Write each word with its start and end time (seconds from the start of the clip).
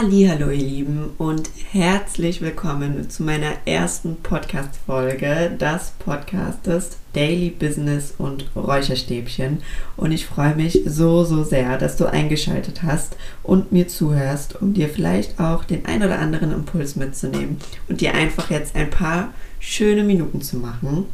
Hallo, 0.00 0.50
ihr 0.50 0.64
Lieben 0.64 1.10
und 1.18 1.50
herzlich 1.72 2.40
willkommen 2.40 3.10
zu 3.10 3.24
meiner 3.24 3.54
ersten 3.64 4.14
Podcast-Folge 4.22 5.56
des 5.60 5.92
Podcastes 5.98 6.98
Daily 7.14 7.50
Business 7.50 8.14
und 8.16 8.48
Räucherstäbchen. 8.54 9.60
Und 9.96 10.12
ich 10.12 10.24
freue 10.24 10.54
mich 10.54 10.82
so, 10.86 11.24
so 11.24 11.42
sehr, 11.42 11.78
dass 11.78 11.96
du 11.96 12.06
eingeschaltet 12.06 12.84
hast 12.84 13.16
und 13.42 13.72
mir 13.72 13.88
zuhörst, 13.88 14.62
um 14.62 14.72
dir 14.72 14.88
vielleicht 14.88 15.40
auch 15.40 15.64
den 15.64 15.84
ein 15.84 16.04
oder 16.04 16.20
anderen 16.20 16.52
Impuls 16.52 16.94
mitzunehmen 16.94 17.56
und 17.88 18.00
dir 18.00 18.14
einfach 18.14 18.52
jetzt 18.52 18.76
ein 18.76 18.90
paar 18.90 19.34
schöne 19.58 20.04
Minuten 20.04 20.42
zu 20.42 20.58
machen. 20.58 21.06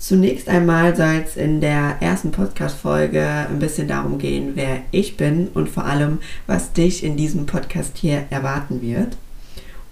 Zunächst 0.00 0.48
einmal 0.48 0.96
soll 0.96 1.22
es 1.26 1.36
in 1.36 1.60
der 1.60 1.98
ersten 2.00 2.30
Podcast-Folge 2.30 3.22
ein 3.22 3.58
bisschen 3.58 3.86
darum 3.86 4.18
gehen, 4.18 4.52
wer 4.54 4.78
ich 4.92 5.18
bin 5.18 5.48
und 5.52 5.68
vor 5.68 5.84
allem, 5.84 6.20
was 6.46 6.72
dich 6.72 7.04
in 7.04 7.18
diesem 7.18 7.44
Podcast 7.44 7.98
hier 7.98 8.24
erwarten 8.30 8.80
wird. 8.80 9.18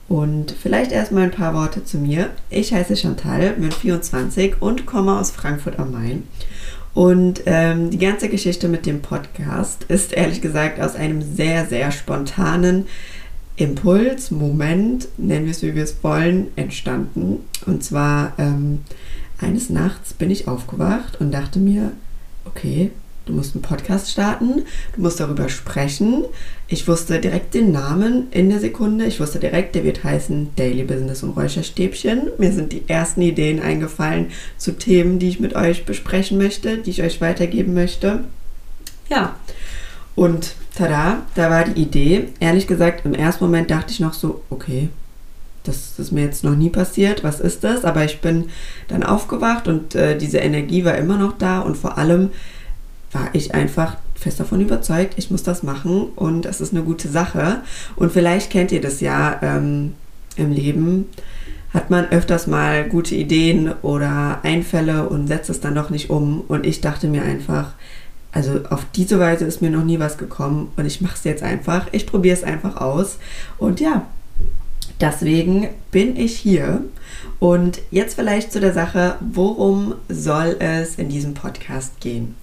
Und 0.08 0.50
vielleicht 0.50 0.92
erstmal 0.92 1.24
ein 1.24 1.30
paar 1.30 1.52
Worte 1.52 1.84
zu 1.84 1.98
mir. 1.98 2.30
Ich 2.48 2.72
heiße 2.72 2.96
Chantal, 2.96 3.50
bin 3.50 3.70
24 3.70 4.62
und 4.62 4.86
komme 4.86 5.18
aus 5.18 5.30
Frankfurt 5.30 5.78
am 5.78 5.92
Main. 5.92 6.22
Und 6.94 7.42
ähm, 7.44 7.90
die 7.90 7.98
ganze 7.98 8.30
Geschichte 8.30 8.66
mit 8.66 8.86
dem 8.86 9.02
Podcast 9.02 9.84
ist 9.88 10.14
ehrlich 10.14 10.40
gesagt 10.40 10.80
aus 10.80 10.96
einem 10.96 11.20
sehr, 11.20 11.66
sehr 11.66 11.92
spontanen 11.92 12.86
Impuls, 13.56 14.30
Moment, 14.30 15.08
nennen 15.18 15.44
wir 15.44 15.50
es 15.50 15.62
wie 15.62 15.74
wir 15.74 15.84
es 15.84 16.02
wollen, 16.02 16.46
entstanden. 16.56 17.40
Und 17.66 17.84
zwar 17.84 18.32
ähm, 18.38 18.80
eines 19.40 19.70
Nachts 19.70 20.12
bin 20.12 20.30
ich 20.30 20.48
aufgewacht 20.48 21.20
und 21.20 21.32
dachte 21.32 21.58
mir, 21.58 21.92
okay, 22.44 22.90
du 23.26 23.32
musst 23.32 23.54
einen 23.54 23.62
Podcast 23.62 24.10
starten, 24.10 24.62
du 24.94 25.00
musst 25.00 25.20
darüber 25.20 25.48
sprechen. 25.48 26.24
Ich 26.66 26.88
wusste 26.88 27.20
direkt 27.20 27.54
den 27.54 27.72
Namen 27.72 28.28
in 28.30 28.50
der 28.50 28.60
Sekunde. 28.60 29.04
Ich 29.04 29.20
wusste 29.20 29.38
direkt, 29.38 29.74
der 29.74 29.84
wird 29.84 30.02
heißen 30.02 30.50
Daily 30.56 30.82
Business 30.82 31.22
und 31.22 31.36
Räucherstäbchen. 31.36 32.28
Mir 32.38 32.52
sind 32.52 32.72
die 32.72 32.88
ersten 32.88 33.22
Ideen 33.22 33.60
eingefallen 33.60 34.30
zu 34.56 34.72
Themen, 34.72 35.18
die 35.18 35.28
ich 35.28 35.40
mit 35.40 35.54
euch 35.54 35.84
besprechen 35.84 36.38
möchte, 36.38 36.78
die 36.78 36.90
ich 36.90 37.02
euch 37.02 37.20
weitergeben 37.20 37.74
möchte. 37.74 38.24
Ja, 39.08 39.36
und 40.14 40.54
tada, 40.74 41.22
da 41.34 41.50
war 41.50 41.64
die 41.64 41.80
Idee. 41.80 42.28
Ehrlich 42.40 42.66
gesagt, 42.66 43.06
im 43.06 43.14
ersten 43.14 43.44
Moment 43.44 43.70
dachte 43.70 43.92
ich 43.92 44.00
noch 44.00 44.14
so, 44.14 44.42
okay, 44.50 44.88
das 45.68 45.98
ist 45.98 46.12
mir 46.12 46.24
jetzt 46.24 46.44
noch 46.44 46.56
nie 46.56 46.70
passiert, 46.70 47.22
was 47.22 47.40
ist 47.40 47.64
das? 47.64 47.84
Aber 47.84 48.04
ich 48.04 48.20
bin 48.20 48.46
dann 48.88 49.02
aufgewacht 49.02 49.68
und 49.68 49.94
äh, 49.94 50.16
diese 50.16 50.38
Energie 50.38 50.84
war 50.84 50.96
immer 50.96 51.16
noch 51.16 51.38
da 51.38 51.60
und 51.60 51.76
vor 51.76 51.98
allem 51.98 52.30
war 53.12 53.28
ich 53.32 53.54
einfach 53.54 53.96
fest 54.14 54.40
davon 54.40 54.60
überzeugt, 54.60 55.14
ich 55.16 55.30
muss 55.30 55.42
das 55.42 55.62
machen 55.62 56.08
und 56.16 56.44
es 56.44 56.60
ist 56.60 56.74
eine 56.74 56.82
gute 56.82 57.08
Sache. 57.08 57.62
Und 57.96 58.12
vielleicht 58.12 58.50
kennt 58.50 58.72
ihr 58.72 58.80
das 58.80 59.00
ja 59.00 59.38
ähm, 59.42 59.94
im 60.36 60.52
Leben, 60.52 61.06
hat 61.72 61.90
man 61.90 62.06
öfters 62.10 62.46
mal 62.46 62.88
gute 62.88 63.14
Ideen 63.14 63.72
oder 63.82 64.40
Einfälle 64.42 65.08
und 65.08 65.28
setzt 65.28 65.50
es 65.50 65.60
dann 65.60 65.74
doch 65.74 65.90
nicht 65.90 66.10
um. 66.10 66.42
Und 66.48 66.66
ich 66.66 66.80
dachte 66.80 67.06
mir 67.06 67.22
einfach, 67.22 67.72
also 68.32 68.60
auf 68.70 68.84
diese 68.94 69.18
Weise 69.18 69.44
ist 69.44 69.62
mir 69.62 69.70
noch 69.70 69.84
nie 69.84 70.00
was 70.00 70.18
gekommen 70.18 70.70
und 70.76 70.86
ich 70.86 71.00
mache 71.00 71.14
es 71.14 71.24
jetzt 71.24 71.42
einfach. 71.42 71.86
Ich 71.92 72.06
probiere 72.06 72.36
es 72.36 72.44
einfach 72.44 72.76
aus. 72.76 73.18
Und 73.58 73.80
ja, 73.80 74.06
Deswegen 75.00 75.68
bin 75.90 76.16
ich 76.16 76.36
hier. 76.36 76.82
Und 77.38 77.80
jetzt 77.90 78.14
vielleicht 78.14 78.52
zu 78.52 78.60
der 78.60 78.72
Sache, 78.72 79.16
worum 79.20 79.94
soll 80.08 80.56
es 80.58 80.96
in 80.96 81.08
diesem 81.08 81.34
Podcast 81.34 82.00
gehen? 82.00 82.34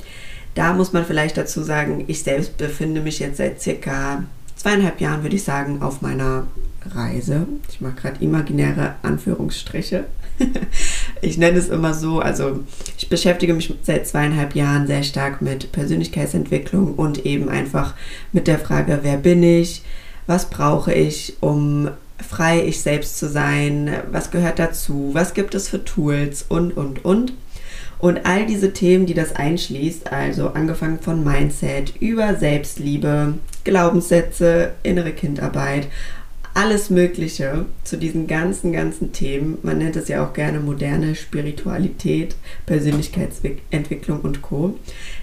Da 0.54 0.74
muss 0.74 0.94
man 0.94 1.06
vielleicht 1.06 1.38
dazu 1.38 1.64
sagen, 1.64 2.06
ich 2.08 2.24
selbst 2.24 2.58
befinde 2.58 3.02
mich 3.02 3.20
jetzt 3.20 3.38
seit 3.38 3.62
circa 3.62 4.24
zweieinhalb 4.56 5.02
Jahren, 5.02 5.24
würde 5.24 5.36
ich 5.36 5.44
sagen, 5.44 5.82
auf 5.82 6.02
meiner 6.02 6.48
Reise. 6.94 7.46
Ich 7.70 7.82
mache 7.82 7.96
gerade 7.96 8.24
imaginäre 8.24 8.96
Anführungsstriche. 9.02 10.06
ich 11.22 11.38
nenne 11.38 11.58
es 11.58 11.68
immer 11.68 11.94
so. 11.94 12.20
Also 12.20 12.64
ich 12.98 13.10
beschäftige 13.10 13.54
mich 13.54 13.74
seit 13.84 14.08
zweieinhalb 14.08 14.56
Jahren 14.56 14.88
sehr 14.88 15.04
stark 15.04 15.42
mit 15.42 15.72
Persönlichkeitsentwicklung 15.74 16.96
und 16.96 17.26
eben 17.26 17.50
einfach 17.50 17.96
mit 18.32 18.48
der 18.48 18.60
Frage, 18.60 19.00
wer 19.02 19.18
bin 19.18 19.44
ich, 19.44 19.84
was 20.26 20.50
brauche 20.50 20.94
ich, 20.94 21.36
um 21.42 21.90
frei 22.22 22.64
ich 22.66 22.82
selbst 22.82 23.18
zu 23.18 23.28
sein, 23.28 23.92
was 24.12 24.32
gehört 24.32 24.60
dazu, 24.60 25.12
was 25.14 25.34
gibt 25.34 25.56
es 25.56 25.70
für 25.70 25.84
Tools? 25.84 26.46
Und, 26.48 26.76
und, 26.78 27.04
und. 27.04 27.34
Und 27.98 28.26
all 28.26 28.46
diese 28.46 28.74
Themen, 28.74 29.06
die 29.06 29.14
das 29.14 29.36
einschließt, 29.36 30.12
also 30.12 30.50
angefangen 30.50 31.00
von 31.00 31.24
Mindset 31.24 31.94
über 32.00 32.36
Selbstliebe, 32.36 33.36
Glaubenssätze, 33.64 34.74
innere 34.84 35.12
Kindarbeit, 35.12 35.88
alles 36.56 36.90
Mögliche 36.90 37.66
zu 37.84 37.98
diesen 37.98 38.28
ganzen, 38.28 38.72
ganzen 38.72 39.12
Themen. 39.12 39.58
Man 39.62 39.78
nennt 39.78 39.98
es 39.98 40.08
ja 40.08 40.26
auch 40.26 40.32
gerne 40.32 40.62
moderne 40.62 41.14
Spiritualität, 41.14 42.38
Persönlichkeitsentwicklung 42.66 44.22
und 44.22 44.42
Co. 44.42 44.80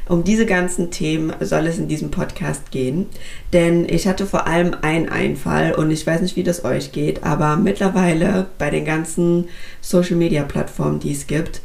Um 0.06 0.24
diese 0.24 0.44
ganzen 0.44 0.90
Themen 0.90 1.32
soll 1.40 1.66
es 1.66 1.78
in 1.78 1.88
diesem 1.88 2.10
Podcast 2.10 2.70
gehen, 2.70 3.06
denn 3.54 3.88
ich 3.88 4.06
hatte 4.06 4.26
vor 4.26 4.46
allem 4.46 4.76
einen 4.82 5.08
Einfall 5.08 5.72
und 5.72 5.90
ich 5.90 6.06
weiß 6.06 6.20
nicht, 6.20 6.36
wie 6.36 6.42
das 6.42 6.66
euch 6.66 6.92
geht, 6.92 7.24
aber 7.24 7.56
mittlerweile 7.56 8.48
bei 8.58 8.68
den 8.68 8.84
ganzen 8.84 9.48
Social-Media-Plattformen, 9.80 11.00
die 11.00 11.12
es 11.12 11.26
gibt, 11.26 11.62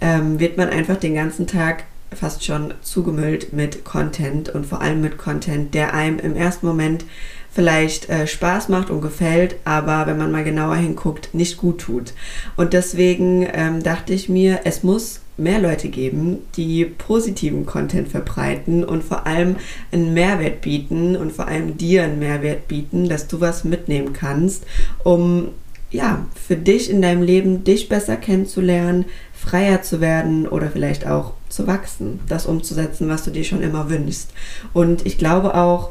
ähm, 0.00 0.40
wird 0.40 0.56
man 0.56 0.70
einfach 0.70 0.96
den 0.96 1.14
ganzen 1.14 1.46
Tag 1.46 1.84
fast 2.12 2.44
schon 2.44 2.74
zugemüllt 2.82 3.52
mit 3.52 3.84
Content 3.84 4.48
und 4.48 4.66
vor 4.66 4.80
allem 4.80 5.02
mit 5.02 5.18
Content, 5.18 5.74
der 5.74 5.94
einem 5.94 6.18
im 6.18 6.34
ersten 6.36 6.66
Moment 6.66 7.04
vielleicht 7.52 8.08
äh, 8.08 8.26
Spaß 8.26 8.68
macht 8.68 8.90
und 8.90 9.00
gefällt, 9.00 9.56
aber 9.64 10.06
wenn 10.06 10.18
man 10.18 10.30
mal 10.30 10.44
genauer 10.44 10.76
hinguckt, 10.76 11.34
nicht 11.34 11.56
gut 11.56 11.80
tut. 11.80 12.12
Und 12.56 12.72
deswegen 12.72 13.46
ähm, 13.52 13.82
dachte 13.82 14.12
ich 14.12 14.28
mir, 14.28 14.60
es 14.64 14.82
muss 14.82 15.20
mehr 15.36 15.58
Leute 15.58 15.88
geben, 15.88 16.38
die 16.56 16.84
positiven 16.84 17.66
Content 17.66 18.08
verbreiten 18.08 18.84
und 18.84 19.02
vor 19.02 19.26
allem 19.26 19.56
einen 19.90 20.14
Mehrwert 20.14 20.60
bieten 20.60 21.16
und 21.16 21.32
vor 21.32 21.48
allem 21.48 21.76
dir 21.76 22.04
einen 22.04 22.18
Mehrwert 22.18 22.68
bieten, 22.68 23.08
dass 23.08 23.26
du 23.26 23.40
was 23.40 23.64
mitnehmen 23.64 24.12
kannst, 24.12 24.64
um 25.02 25.48
ja, 25.90 26.24
für 26.46 26.56
dich 26.56 26.88
in 26.88 27.02
deinem 27.02 27.22
Leben 27.22 27.64
dich 27.64 27.88
besser 27.88 28.16
kennenzulernen, 28.16 29.06
freier 29.32 29.82
zu 29.82 30.00
werden 30.00 30.46
oder 30.46 30.70
vielleicht 30.70 31.06
auch 31.06 31.32
zu 31.48 31.66
wachsen, 31.66 32.20
das 32.28 32.46
umzusetzen, 32.46 33.08
was 33.08 33.24
du 33.24 33.30
dir 33.32 33.42
schon 33.42 33.62
immer 33.62 33.90
wünschst. 33.90 34.30
Und 34.72 35.04
ich 35.04 35.18
glaube 35.18 35.54
auch, 35.54 35.90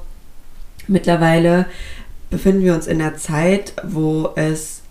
Mittlerweile 0.90 1.68
befinden 2.32 2.64
wir 2.64 2.74
uns 2.74 2.88
in 2.88 3.00
einer 3.00 3.16
Zeit, 3.16 3.74
wo 3.84 4.32
es 4.36 4.82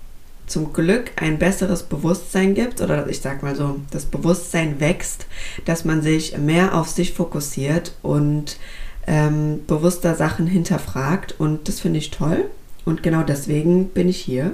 zum 0.47 0.73
Glück 0.73 1.11
ein 1.17 1.39
besseres 1.39 1.83
Bewusstsein 1.83 2.55
gibt 2.55 2.81
oder 2.81 3.09
ich 3.09 3.21
sag 3.21 3.43
mal 3.43 3.57
so, 3.57 3.81
das 3.91 4.07
Bewusstsein 4.07 4.81
wächst, 4.81 5.27
dass 5.65 5.85
man 5.85 6.01
sich 6.01 6.39
mehr 6.39 6.75
auf 6.75 6.89
sich 6.89 7.13
fokussiert 7.13 7.93
und 8.03 8.59
ähm, 9.09 9.61
bewusster 9.67 10.15
Sachen 10.15 10.47
hinterfragt 10.47 11.35
und 11.39 11.69
das 11.69 11.81
finde 11.81 11.99
ich 11.99 12.11
toll 12.11 12.45
und 12.85 13.03
genau 13.03 13.25
deswegen 13.25 13.89
bin 13.89 14.09
ich 14.09 14.19
hier. 14.19 14.53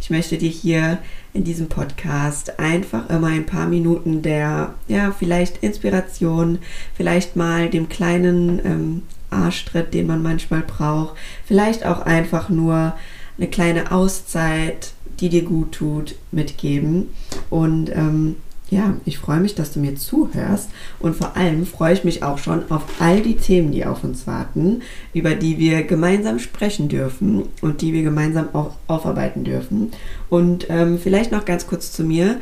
Ich 0.00 0.08
möchte 0.08 0.38
dir 0.38 0.48
hier 0.48 0.98
in 1.34 1.44
diesem 1.44 1.68
Podcast 1.68 2.58
einfach 2.58 3.10
immer 3.10 3.28
ein 3.28 3.46
paar 3.46 3.68
Minuten 3.68 4.22
der, 4.22 4.74
ja, 4.88 5.14
vielleicht 5.16 5.62
Inspiration, 5.62 6.58
vielleicht 6.96 7.36
mal 7.36 7.68
dem 7.68 7.88
kleinen 7.88 8.64
ähm, 8.64 9.02
Arschtritt, 9.30 9.94
den 9.94 10.06
man 10.06 10.22
manchmal 10.22 10.62
braucht. 10.62 11.16
Vielleicht 11.44 11.86
auch 11.86 12.00
einfach 12.00 12.48
nur 12.48 12.94
eine 13.38 13.48
kleine 13.48 13.92
Auszeit, 13.92 14.92
die 15.20 15.28
dir 15.28 15.42
gut 15.42 15.72
tut, 15.72 16.14
mitgeben. 16.30 17.10
Und 17.48 17.90
ähm, 17.90 18.36
ja, 18.70 18.94
ich 19.04 19.18
freue 19.18 19.40
mich, 19.40 19.56
dass 19.56 19.72
du 19.72 19.80
mir 19.80 19.96
zuhörst 19.96 20.70
und 21.00 21.16
vor 21.16 21.36
allem 21.36 21.66
freue 21.66 21.92
ich 21.92 22.04
mich 22.04 22.22
auch 22.22 22.38
schon 22.38 22.70
auf 22.70 22.82
all 23.00 23.20
die 23.20 23.34
Themen, 23.36 23.72
die 23.72 23.84
auf 23.84 24.04
uns 24.04 24.28
warten, 24.28 24.82
über 25.12 25.34
die 25.34 25.58
wir 25.58 25.82
gemeinsam 25.82 26.38
sprechen 26.38 26.88
dürfen 26.88 27.48
und 27.62 27.82
die 27.82 27.92
wir 27.92 28.04
gemeinsam 28.04 28.48
auch 28.52 28.76
aufarbeiten 28.86 29.42
dürfen. 29.42 29.90
Und 30.28 30.66
ähm, 30.70 30.98
vielleicht 31.02 31.32
noch 31.32 31.44
ganz 31.44 31.66
kurz 31.66 31.90
zu 31.90 32.04
mir. 32.04 32.38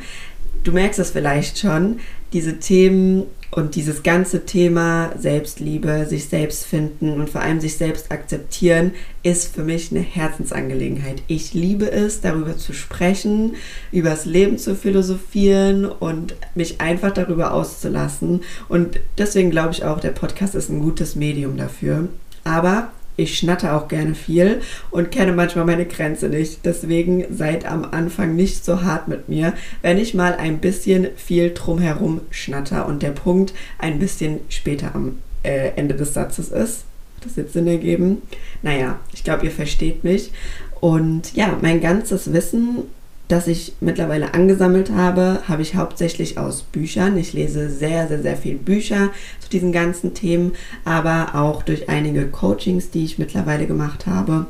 Du 0.63 0.71
merkst 0.71 0.99
es 0.99 1.11
vielleicht 1.11 1.59
schon, 1.59 1.99
diese 2.33 2.59
Themen 2.59 3.25
und 3.51 3.75
dieses 3.75 4.03
ganze 4.03 4.45
Thema 4.45 5.11
Selbstliebe, 5.17 6.05
sich 6.05 6.25
selbst 6.25 6.65
finden 6.65 7.19
und 7.19 7.29
vor 7.29 7.41
allem 7.41 7.59
sich 7.59 7.77
selbst 7.77 8.11
akzeptieren, 8.11 8.91
ist 9.23 9.55
für 9.55 9.63
mich 9.63 9.89
eine 9.91 10.01
Herzensangelegenheit. 10.01 11.23
Ich 11.27 11.53
liebe 11.53 11.91
es, 11.91 12.21
darüber 12.21 12.57
zu 12.57 12.73
sprechen, 12.73 13.55
über 13.91 14.11
das 14.11 14.25
Leben 14.25 14.57
zu 14.59 14.75
philosophieren 14.75 15.85
und 15.85 16.35
mich 16.53 16.79
einfach 16.79 17.11
darüber 17.11 17.53
auszulassen. 17.53 18.41
Und 18.67 18.99
deswegen 19.17 19.49
glaube 19.49 19.71
ich 19.71 19.83
auch, 19.83 19.99
der 19.99 20.11
Podcast 20.11 20.53
ist 20.53 20.69
ein 20.69 20.81
gutes 20.81 21.15
Medium 21.15 21.57
dafür. 21.57 22.09
Aber 22.43 22.91
ich 23.19 23.37
schnatte 23.37 23.73
auch 23.73 23.87
gerne 23.87 24.15
viel 24.15 24.61
und 24.91 25.11
kenne 25.11 25.33
manchmal 25.33 25.65
meine 25.65 25.85
Grenze 25.85 26.29
nicht. 26.29 26.65
Deswegen 26.65 27.25
seid 27.35 27.65
am 27.65 27.85
Anfang 27.85 28.35
nicht 28.35 28.63
so 28.63 28.81
hart 28.81 29.07
mit 29.07 29.29
mir, 29.29 29.53
wenn 29.81 29.97
ich 29.97 30.13
mal 30.13 30.35
ein 30.35 30.59
bisschen 30.59 31.09
viel 31.15 31.53
drumherum 31.53 32.21
schnatter 32.31 32.87
und 32.87 33.03
der 33.03 33.11
Punkt 33.11 33.53
ein 33.77 33.99
bisschen 33.99 34.39
später 34.49 34.95
am 34.95 35.19
äh, 35.43 35.71
Ende 35.75 35.95
des 35.95 36.13
Satzes 36.13 36.49
ist. 36.49 36.85
Das 37.21 37.35
jetzt 37.35 37.53
Sinn 37.53 37.67
ergeben? 37.67 38.21
Naja, 38.61 38.99
ich 39.13 39.23
glaube, 39.23 39.45
ihr 39.45 39.51
versteht 39.51 40.05
mich. 40.05 40.31
Und 40.79 41.35
ja, 41.35 41.57
mein 41.61 41.81
ganzes 41.81 42.31
Wissen, 42.31 42.83
das 43.29 43.47
ich 43.47 43.73
mittlerweile 43.79 44.33
angesammelt 44.33 44.91
habe, 44.91 45.43
habe 45.47 45.61
ich 45.61 45.75
hauptsächlich 45.75 46.39
aus 46.39 46.63
Büchern. 46.63 47.15
Ich 47.15 47.31
lese 47.31 47.69
sehr, 47.69 48.07
sehr, 48.07 48.23
sehr 48.23 48.35
viel 48.35 48.55
Bücher 48.55 49.11
zu 49.39 49.49
diesen 49.49 49.71
ganzen 49.71 50.15
Themen, 50.15 50.53
aber 50.83 51.35
auch 51.35 51.61
durch 51.61 51.89
einige 51.89 52.27
Coachings, 52.27 52.89
die 52.89 53.05
ich 53.05 53.19
mittlerweile 53.19 53.67
gemacht 53.67 54.07
habe 54.07 54.47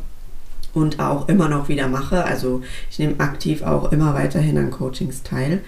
und 0.73 1.01
auch 1.01 1.27
immer 1.27 1.49
noch 1.49 1.67
wieder 1.67 1.89
mache. 1.89 2.23
Also 2.23 2.61
ich 2.89 2.99
nehme 2.99 3.19
aktiv 3.19 3.63
auch 3.63 3.91
immer 3.91 4.13
weiterhin 4.13 4.57
an 4.57 4.71
Coachings 4.71 5.23
teil. 5.23 5.61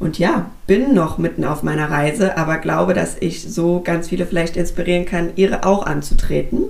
Und 0.00 0.18
ja, 0.18 0.50
bin 0.66 0.92
noch 0.92 1.18
mitten 1.18 1.44
auf 1.44 1.62
meiner 1.62 1.88
Reise, 1.88 2.36
aber 2.36 2.58
glaube, 2.58 2.94
dass 2.94 3.16
ich 3.20 3.44
so 3.44 3.80
ganz 3.80 4.08
viele 4.08 4.26
vielleicht 4.26 4.56
inspirieren 4.56 5.06
kann, 5.06 5.30
ihre 5.36 5.64
auch 5.64 5.86
anzutreten. 5.86 6.64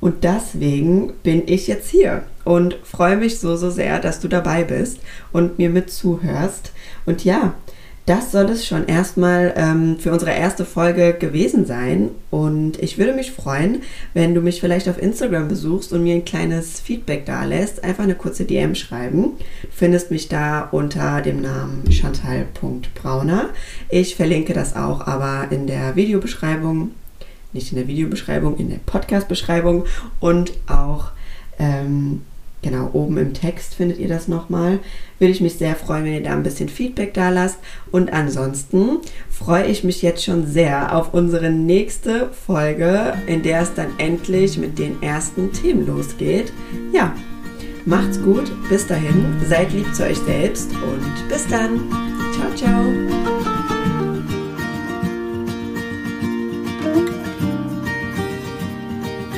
Und 0.00 0.22
deswegen 0.22 1.12
bin 1.24 1.42
ich 1.46 1.66
jetzt 1.66 1.90
hier 1.90 2.22
und 2.44 2.76
freue 2.84 3.16
mich 3.16 3.38
so, 3.38 3.56
so 3.56 3.70
sehr, 3.70 3.98
dass 3.98 4.20
du 4.20 4.28
dabei 4.28 4.64
bist 4.64 4.98
und 5.32 5.58
mir 5.58 5.70
mit 5.70 5.90
zuhörst. 5.90 6.72
Und 7.06 7.24
ja, 7.24 7.54
das 8.04 8.32
soll 8.32 8.46
es 8.46 8.66
schon 8.66 8.86
erstmal 8.88 9.54
ähm, 9.56 9.96
für 9.98 10.10
unsere 10.10 10.32
erste 10.32 10.64
Folge 10.64 11.14
gewesen 11.14 11.66
sein. 11.66 12.10
Und 12.30 12.82
ich 12.82 12.98
würde 12.98 13.12
mich 13.12 13.30
freuen, 13.30 13.82
wenn 14.12 14.34
du 14.34 14.40
mich 14.40 14.60
vielleicht 14.60 14.88
auf 14.88 15.00
Instagram 15.00 15.46
besuchst 15.46 15.92
und 15.92 16.02
mir 16.02 16.16
ein 16.16 16.24
kleines 16.24 16.80
Feedback 16.80 17.26
da 17.26 17.44
lässt. 17.44 17.84
Einfach 17.84 18.02
eine 18.02 18.16
kurze 18.16 18.44
DM 18.44 18.74
schreiben. 18.74 19.36
Du 19.62 19.68
findest 19.70 20.10
mich 20.10 20.28
da 20.28 20.62
unter 20.72 21.20
dem 21.20 21.42
Namen 21.42 21.90
chantal.brauner. 21.92 23.50
Ich 23.88 24.16
verlinke 24.16 24.52
das 24.52 24.74
auch 24.74 25.06
aber 25.06 25.52
in 25.52 25.68
der 25.68 25.94
Videobeschreibung. 25.94 26.90
Nicht 27.52 27.70
in 27.70 27.78
der 27.78 27.86
Videobeschreibung, 27.86 28.56
in 28.56 28.70
der 28.70 28.80
Podcast-Beschreibung 28.84 29.84
und 30.18 30.54
auch 30.66 31.12
ähm, 31.58 32.22
Genau, 32.62 32.90
oben 32.92 33.16
im 33.18 33.34
Text 33.34 33.74
findet 33.74 33.98
ihr 33.98 34.08
das 34.08 34.28
nochmal. 34.28 34.78
Würde 35.18 35.32
ich 35.32 35.40
mich 35.40 35.54
sehr 35.54 35.74
freuen, 35.74 36.04
wenn 36.04 36.14
ihr 36.14 36.22
da 36.22 36.32
ein 36.32 36.44
bisschen 36.44 36.68
Feedback 36.68 37.12
da 37.12 37.28
lasst. 37.28 37.58
Und 37.90 38.12
ansonsten 38.12 38.98
freue 39.28 39.66
ich 39.66 39.82
mich 39.82 40.00
jetzt 40.00 40.24
schon 40.24 40.46
sehr 40.46 40.96
auf 40.96 41.12
unsere 41.12 41.50
nächste 41.50 42.30
Folge, 42.46 43.14
in 43.26 43.42
der 43.42 43.62
es 43.62 43.74
dann 43.74 43.88
endlich 43.98 44.58
mit 44.58 44.78
den 44.78 45.02
ersten 45.02 45.52
Themen 45.52 45.86
losgeht. 45.86 46.52
Ja, 46.92 47.12
macht's 47.84 48.22
gut, 48.22 48.52
bis 48.68 48.86
dahin, 48.86 49.24
seid 49.48 49.72
lieb 49.72 49.92
zu 49.92 50.04
euch 50.04 50.18
selbst 50.18 50.70
und 50.70 51.28
bis 51.28 51.46
dann. 51.48 51.80
Ciao, 52.32 52.54
ciao. 52.54 52.81